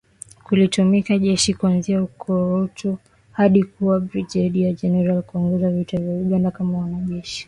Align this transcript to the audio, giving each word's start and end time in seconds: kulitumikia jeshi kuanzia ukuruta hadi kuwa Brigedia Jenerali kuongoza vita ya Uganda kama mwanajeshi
kulitumikia 0.43 1.19
jeshi 1.19 1.53
kuanzia 1.53 2.03
ukuruta 2.03 2.95
hadi 3.31 3.63
kuwa 3.63 3.99
Brigedia 3.99 4.73
Jenerali 4.73 5.21
kuongoza 5.21 5.69
vita 5.71 5.97
ya 5.97 6.03
Uganda 6.09 6.51
kama 6.51 6.69
mwanajeshi 6.79 7.39